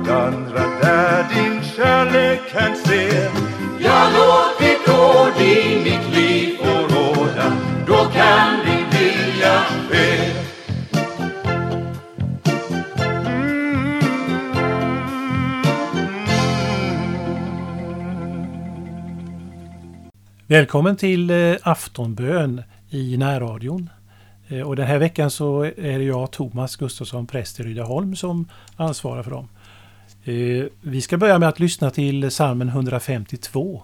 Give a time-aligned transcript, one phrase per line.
[0.00, 3.08] att andra där din kärlek kan se.
[3.78, 7.52] Ja, låt ditt ord i mitt liv få råda,
[7.86, 9.60] då kan din vilja
[9.90, 10.32] ske.
[20.46, 23.90] Välkommen till eh, aftonbön i närradion.
[24.48, 28.48] Eh, och den här veckan så är det jag, Thomas Gustafsson, präst i Rydaholm, som
[28.76, 29.48] ansvarar för dem.
[30.28, 33.82] Eh, vi ska börja med att lyssna till psalmen 152.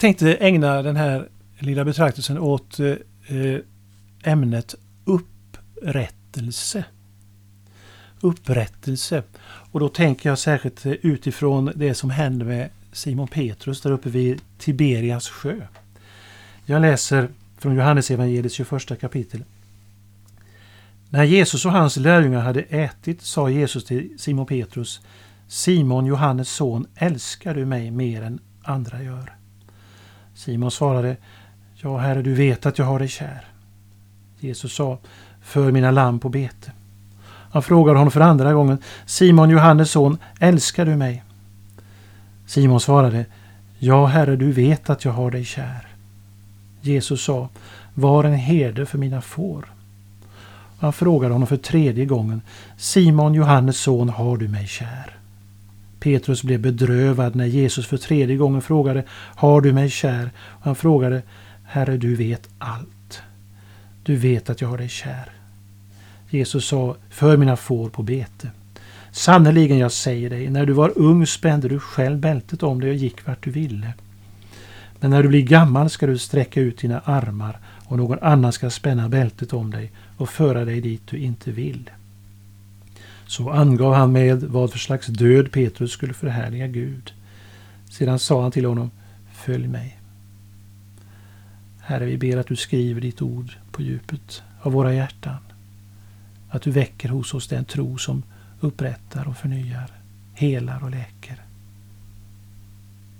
[0.00, 1.28] Jag tänkte ägna den här
[1.58, 2.86] lilla betraktelsen åt eh,
[3.28, 3.60] eh
[4.24, 4.74] ämnet
[5.04, 6.84] upprättelse.
[8.20, 9.22] Upprättelse.
[9.42, 14.08] Och då tänker jag särskilt eh, utifrån det som hände med Simon Petrus där uppe
[14.08, 15.60] vid Tiberias sjö.
[16.64, 17.28] Jag läser
[17.58, 19.44] från Johannes evangeliets 21 kapitel.
[21.10, 25.00] När Jesus och hans lärjungar hade ätit sa Jesus till Simon Petrus
[25.48, 29.39] Simon, Johannes son, älskar du mig mer än andra gör?
[30.40, 31.16] Simon svarade
[31.74, 33.44] Ja, Herre, du vet att jag har dig kär.
[34.38, 34.98] Jesus sa
[35.42, 36.72] För mina lamm på bete.
[37.26, 41.24] Han frågade honom för andra gången Simon, Johannes son, älskar du mig?
[42.46, 43.26] Simon svarade
[43.78, 45.86] Ja, Herre, du vet att jag har dig kär.
[46.80, 47.48] Jesus sa
[47.94, 49.64] Var en herde för mina får.
[50.78, 52.42] Han frågade honom för tredje gången
[52.76, 55.19] Simon, Johannes son, har du mig kär?
[56.00, 60.30] Petrus blev bedrövad när Jesus för tredje gången frågade Har du mig kär?
[60.38, 61.22] Och han frågade
[61.64, 63.22] Herre, du vet allt.
[64.02, 65.30] Du vet att jag har dig kär.
[66.30, 68.50] Jesus sa För mina får på bete.
[69.12, 72.96] Sannerligen, jag säger dig, när du var ung spände du själv bältet om dig och
[72.96, 73.92] gick vart du ville.
[75.00, 78.70] Men när du blir gammal ska du sträcka ut dina armar och någon annan ska
[78.70, 81.90] spänna bältet om dig och föra dig dit du inte vill.
[83.30, 87.12] Så angav han med vad för slags död Petrus skulle förhärliga Gud.
[87.90, 88.90] Sedan sa han till honom,
[89.32, 90.00] följ mig.
[91.80, 95.38] Herre, vi ber att du skriver ditt ord på djupet av våra hjärtan.
[96.48, 98.22] Att du väcker hos oss den tro som
[98.60, 99.90] upprättar och förnyar,
[100.34, 101.44] helar och läker.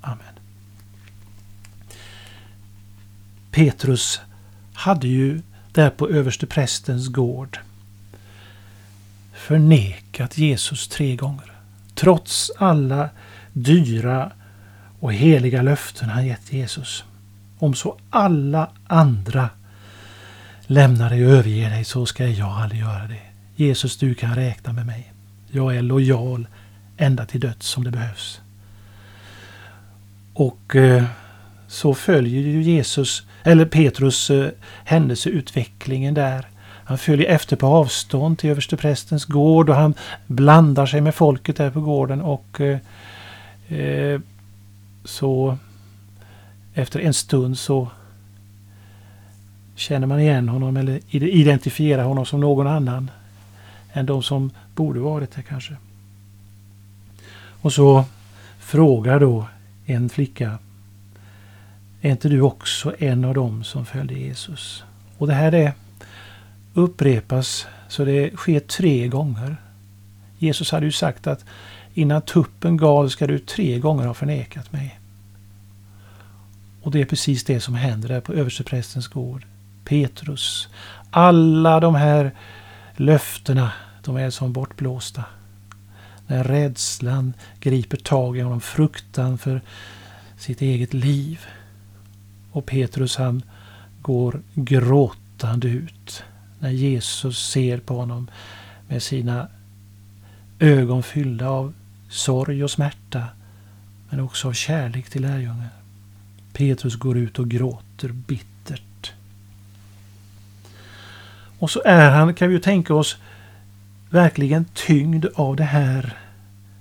[0.00, 0.34] Amen.
[3.50, 4.20] Petrus
[4.74, 5.42] hade ju
[5.72, 7.58] där på översteprästens gård
[9.40, 11.52] förnekat Jesus tre gånger.
[11.94, 13.10] Trots alla
[13.52, 14.32] dyra
[15.00, 17.04] och heliga löften han gett Jesus.
[17.58, 19.50] Om så alla andra
[20.62, 23.20] lämnar dig och överger dig så ska jag aldrig göra det.
[23.56, 25.12] Jesus, du kan räkna med mig.
[25.50, 26.46] Jag är lojal
[26.96, 28.40] ända till döds om det behövs.
[30.34, 31.04] Och eh,
[31.68, 34.50] så följer ju Jesus, eller Petrus, eh,
[34.84, 36.46] händelseutvecklingen där.
[36.90, 39.94] Han följer efter på avstånd till översteprästens gård och han
[40.26, 42.78] blandar sig med folket där på gården och eh,
[43.68, 44.20] eh
[45.04, 45.58] så
[46.74, 47.88] efter en stund så
[49.74, 53.10] känner man igen honom eller identifierar honom som någon annan
[53.92, 55.76] än de som borde varit där kanske.
[57.60, 58.04] Och så
[58.58, 59.46] frågar då
[59.86, 60.58] en flicka
[62.00, 64.84] Är inte du också en av dem som följde Jesus?
[65.18, 65.72] Och det här är
[66.74, 69.56] upprepas så det sker tre gånger.
[70.38, 71.44] Jesus hade ju sagt att
[71.94, 75.00] innan tuppen gal ska du tre gånger ha förnekat mig.
[76.82, 79.46] Och det är precis det som händer där på översteprästens gård.
[79.84, 80.68] Petrus.
[81.10, 82.30] Alla de här
[82.96, 83.72] löftena,
[84.04, 85.24] de är som bortblåsta.
[86.26, 89.60] När rädslan griper tag i honom, fruktan för
[90.38, 91.40] sitt eget liv.
[92.52, 93.42] Och Petrus han
[94.02, 96.24] går gråtande ut
[96.60, 98.30] när Jesus ser på honom
[98.88, 99.48] med sina
[100.58, 101.72] ögon fyllda av
[102.08, 103.24] sorg och smärta
[104.10, 105.68] men också av kärlek till lärjungen.
[106.52, 109.12] Petrus går ut och gråter bittert.
[111.58, 113.16] Och så är han, kan vi ju tänka oss,
[114.10, 116.18] verkligen tyngd av det här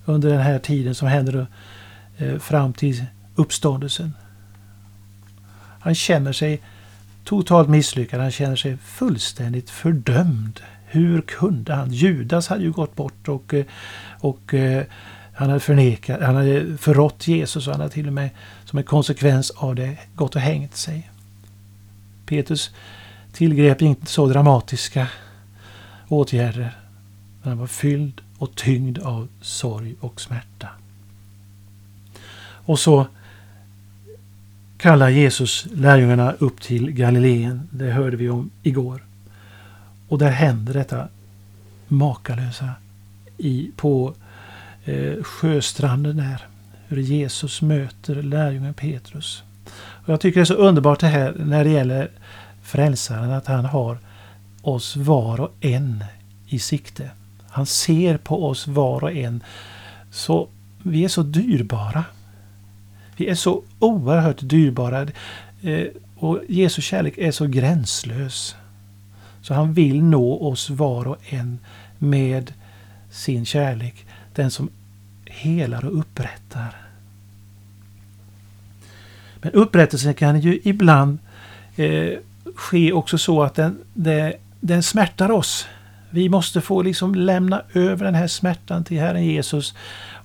[0.06, 1.48] under den här tiden som händer
[2.18, 3.06] eh, fram till
[3.36, 4.14] uppståndelsen.
[5.80, 6.62] Han känner sig
[7.30, 8.22] totalt misslyckad.
[8.22, 10.60] Han känner sig fullständigt fördömd.
[10.86, 11.92] Hur kunde han?
[11.92, 13.66] Judas hade ju gått bort och, eh,
[14.20, 14.84] och eh,
[15.34, 18.30] han hade förnekat, han hade förrått Jesus och han hade till och med
[18.66, 21.10] som en konsekvens av det gått och hängt sig.
[22.26, 22.72] Petrus
[23.34, 25.08] tillgrep inte så dramatiska
[26.08, 26.78] åtgärder.
[27.42, 30.68] Men han var fylld och tyngd av sorg och smärta.
[32.66, 33.08] Och så
[34.80, 37.68] kallar Jesus lärjungarna upp till Galileen.
[37.72, 39.04] Det hörde vi om igår.
[40.08, 41.08] Och där händer detta
[41.88, 42.70] makalösa
[43.38, 44.14] i, på
[44.86, 46.48] eh, sjöstranden där.
[46.88, 49.44] Hur Jesus möter lärjungen Petrus.
[49.78, 52.10] Och jag tycker det är så underbart det här när det gäller
[52.64, 53.98] frälsaren att han har
[54.62, 56.04] oss var och en
[56.48, 57.12] i sikte.
[57.50, 59.44] Han ser på oss var och en.
[60.12, 60.48] Så
[60.84, 62.04] vi är så dyrbara.
[63.20, 65.08] Vi är så oerhört dyrbara.
[65.62, 68.56] Eh, och Jesu kärlek är så gränslös.
[69.42, 71.60] Så han vill nå oss var och en
[71.98, 72.54] med
[73.12, 74.06] sin kärlek.
[74.36, 74.70] Den som
[75.26, 76.76] helar och upprättar.
[79.42, 81.18] Men upprättelsen kan ju ibland
[81.76, 82.18] eh,
[82.56, 85.68] ske också så att den, det, den smärtar oss.
[86.10, 89.74] Vi måste få liksom lämna över den här smärtan till Herren Jesus.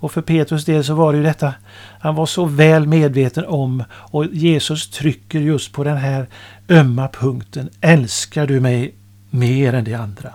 [0.04, 1.54] Och för Petrus del så var det ju detta,
[2.00, 6.26] han var så väl medveten om och Jesus trycker just på den här
[6.68, 7.70] ömma punkten.
[7.80, 8.94] Älskar du mig
[9.30, 10.32] mer än de andra?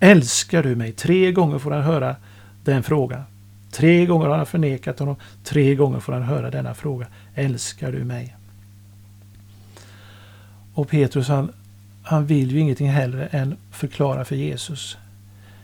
[0.00, 0.92] Älskar du mig?
[0.92, 2.16] Tre gånger får han höra
[2.64, 3.22] den frågan.
[3.72, 5.16] Tre gånger har han förnekat honom.
[5.44, 7.06] Tre gånger får han höra denna fråga.
[7.34, 8.36] Älskar du mig?
[10.74, 11.52] Och Petrus han,
[12.02, 14.96] han vill ju ingenting hellre än förklara för Jesus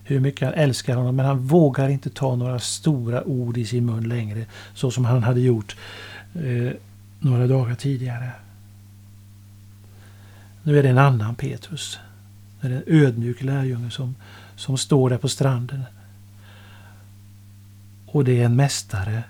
[0.07, 1.17] hur mycket han älskar honom.
[1.17, 4.47] Men han vågar inte ta några stora ord i sin mun längre.
[4.75, 5.77] Så som han hade gjort
[6.35, 6.73] eh,
[7.21, 8.31] några dagar tidigare.
[10.63, 11.99] Nu är det en annan Petrus.
[12.61, 14.15] Nu är det en ödmjuk lärjunge som,
[14.57, 15.83] som står där på stranden.
[18.07, 19.23] Och det är en mästare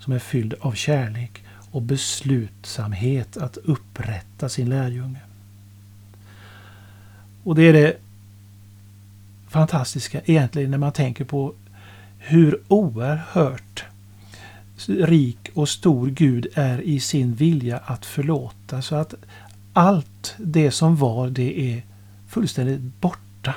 [0.00, 5.20] som är fylld av kärlek och beslutsamhet att upprätta sin lärjunge.
[7.44, 7.96] Och det är det
[9.50, 11.54] fantastiska egentligen när man tänker på
[12.18, 13.84] hur oerhört
[14.86, 18.82] rik och stor Gud är i sin vilja att förlåta.
[18.82, 19.14] Så att
[19.72, 21.82] allt det som var, det är
[22.28, 23.54] fullständigt borta.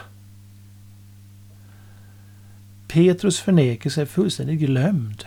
[2.87, 5.25] Petrus förnekelse är fullständigt glömd.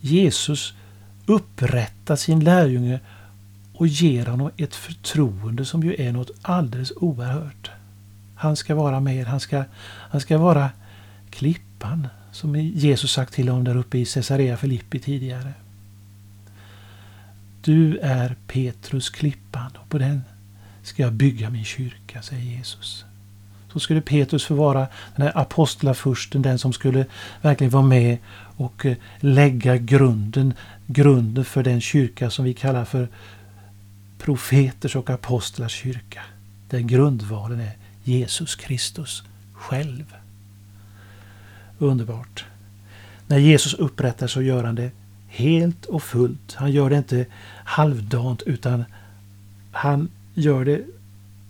[0.00, 0.74] Jesus
[1.26, 3.00] upprättar sin lärjunge
[3.74, 7.70] och ger honom ett förtroende som ju är något alldeles oerhört.
[8.44, 10.70] Han ska vara med, han ska, han ska vara
[11.30, 15.52] klippan som Jesus sagt till honom där uppe i Caesarea Filippi tidigare.
[17.60, 20.22] Du är Petrus klippan och på den
[20.82, 23.04] ska jag bygga min kyrka, säger Jesus.
[23.72, 24.86] Så skulle Petrus få vara
[25.16, 27.06] den här apostlafursten, den som skulle
[27.42, 28.18] verkligen vara med
[28.56, 30.54] och eh, lägga grunden,
[30.86, 33.08] grunden för den kyrka som vi kallar för
[34.18, 36.22] profeters och apostlars kyrka.
[36.68, 40.14] Den grundvalen är Jesus Kristus själv.
[41.78, 42.44] Underbart.
[43.26, 44.90] När Jesus upprättar så gör han det
[45.26, 46.54] helt och fullt.
[46.54, 47.26] Han gör det inte
[47.64, 48.84] halvdant utan
[49.72, 50.82] han gör det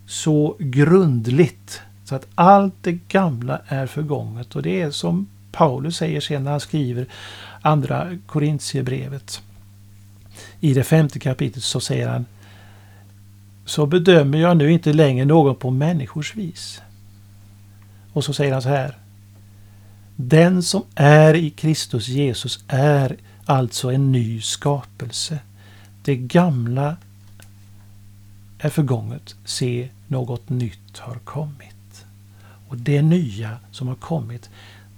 [0.07, 4.55] så grundligt så att allt det gamla är förgånget.
[4.55, 7.07] Och det är som Paulus säger sen när han skriver
[7.61, 9.41] andra Korintierbrevet.
[10.59, 12.25] I det femte kapitlet så säger han
[13.65, 16.81] så bedömer jag nu inte längre någon på människors vis.
[18.13, 18.97] Och så säger han så här.
[20.15, 25.39] Den som är i Kristus Jesus är alltså en ny skapelse.
[26.03, 26.97] Det gamla
[28.59, 29.35] är förgånget.
[29.45, 32.05] Se, något nytt har kommit.
[32.67, 34.49] Och det nya som har kommit,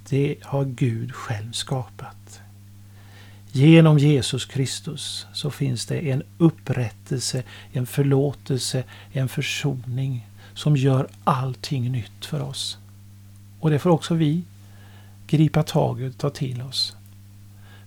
[0.09, 2.41] det har Gud själv skapat.
[3.57, 11.91] Genom Jesus Kristus så finns det en upprättelse, en förlåtelse, en försoning som gör allting
[11.91, 12.77] nytt för oss.
[13.59, 14.41] Och det får också vi
[15.27, 16.95] gripa tag i och ta till oss.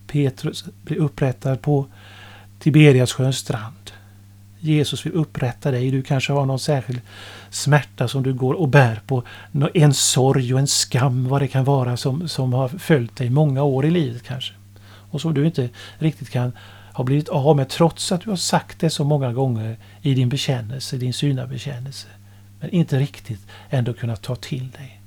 [0.07, 1.87] Petrus blir upprättad på
[2.59, 3.91] Tiberias sjöns strand.
[4.61, 5.91] Jesus vill upprätta dig.
[5.91, 7.01] Du kanske har någon särskild
[7.51, 9.23] smärta som du går och bär på.
[9.75, 13.63] En sorg och en skam vad det kan vara som, som har följt dig många
[13.63, 14.60] år i livet kanske.
[15.11, 16.53] Och som du inte riktigt kan
[16.93, 20.29] ha blivit av med trots att du har sagt det så många gånger i din
[20.29, 22.09] bekännelse, din synabekännelse.
[22.61, 25.01] Men inte riktigt ändå kunnat ta till dig.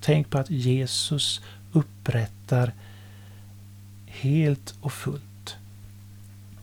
[0.00, 1.40] Tänk på att Jesus
[1.72, 2.72] upprättar
[4.06, 5.56] helt och fullt.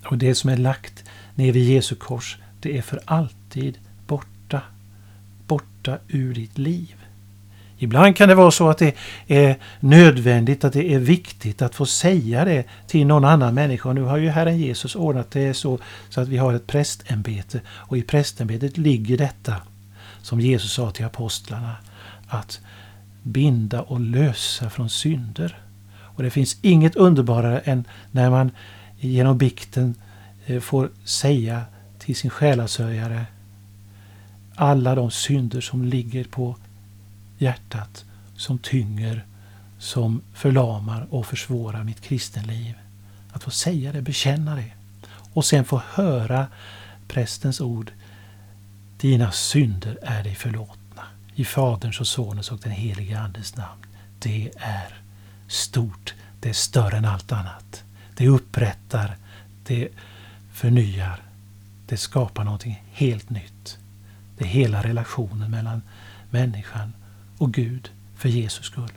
[0.06, 1.04] Och det som är lagt
[1.36, 4.62] ner vid Jesu kors, det är för alltid borta.
[5.48, 6.96] Borta ur ditt liv.
[7.84, 8.96] Ibland kan det vara så att det
[9.28, 13.94] är nödvändigt, att det är viktigt att få säga det till någon annan människa.
[13.94, 17.98] Nu har ju Herren Jesus ordnat det så, så att vi har ett prästämbete och
[17.98, 19.56] i prästämbetet ligger detta
[20.22, 21.76] som Jesus sa till apostlarna
[22.28, 22.60] att
[23.24, 25.58] binda och lösa från synder.
[26.00, 28.52] Och det finns inget underbarare än när man
[29.00, 29.96] genom bikten
[30.46, 31.62] eh, får säga
[32.00, 33.26] till sin själasörjare
[34.56, 36.56] alla de synder som ligger på
[37.44, 38.06] hjärtat,
[38.38, 39.26] som tynger,
[39.80, 42.74] som förlamar och försvårar mitt kristenliv.
[43.32, 44.72] Att få säga det, bekänna det.
[45.34, 46.48] Och sen få höra
[47.08, 47.92] prästens ord.
[48.98, 51.04] Dina synder är dig förlåtna.
[51.36, 53.86] I Faderns och Sonens och den helige Andes namn.
[54.20, 55.02] Det är
[55.48, 56.14] stort.
[56.40, 57.84] Det är större än allt annat.
[58.16, 59.18] Det upprättar,
[59.64, 59.90] det
[60.54, 61.22] förnyar,
[61.88, 63.78] det skapar någonting helt nytt.
[64.38, 65.82] Det är hela relationen mellan
[66.30, 66.94] människan
[67.38, 68.92] och Gud för Jesus skull.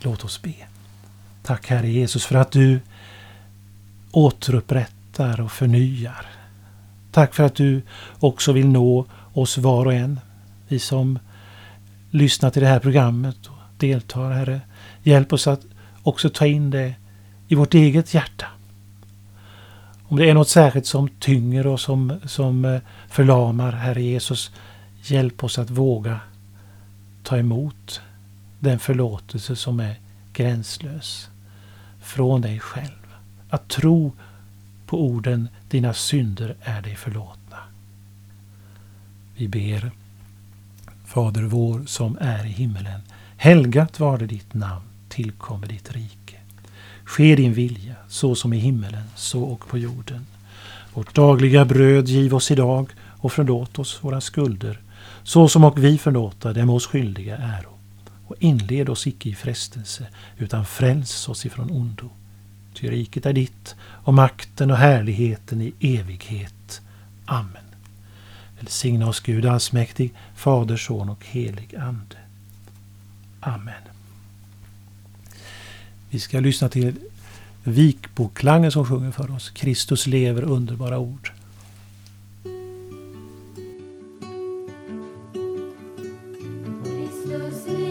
[0.00, 0.54] Låt oss be.
[1.42, 2.80] Tack Herre Jesus för att du
[4.10, 6.26] återupprättar och förnyar.
[7.12, 7.82] Tack för att du
[8.20, 10.20] också vill nå oss var och en.
[10.68, 11.18] Vi som
[12.10, 14.60] lyssnar till det här programmet och deltar Herre.
[15.02, 15.60] Hjälp oss att
[16.02, 16.94] också ta in det
[17.48, 18.46] i vårt eget hjärta.
[20.04, 24.50] Om det är något särskilt som tynger och som, som eh, förlamar, Herre Jesus,
[25.10, 26.20] hjälp oss att våga
[27.22, 28.00] ta emot
[28.60, 29.96] den förlåtelse som är
[30.32, 31.28] gränslös
[32.00, 33.14] från dig själv.
[33.48, 34.12] Att tro
[34.86, 37.58] på orden dina synder är dig förlåtna.
[39.36, 39.90] Vi ber
[41.04, 43.00] Fader vår som är i himmelen.
[43.36, 46.36] Helgat var det ditt namn, tillkommer ditt rike.
[47.04, 50.26] Ske din vilja, så som i himmelen, så och på jorden.
[50.94, 54.80] Vårt dagliga bröd giv oss idag och förlåt oss våra skulder,
[55.22, 57.78] så som och vi förlåta dem oss skyldiga äro.
[58.26, 60.06] Och inled oss icke i frestelse,
[60.38, 62.10] utan fräls oss ifrån ondo.
[62.74, 66.80] Ty riket är ditt, och makten och härligheten i evighet.
[67.26, 67.64] Amen.
[68.60, 72.16] Välsigna oss Gud allsmäktig, Fader, Son och helig Ande.
[73.40, 73.82] Amen.
[76.10, 76.94] Vi ska lyssna till
[77.64, 79.50] Vikboklangen som sjunger för oss.
[79.50, 81.32] Kristus lever underbara ord.
[87.38, 87.81] to see.